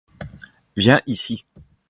[0.75, 1.45] Viens ici.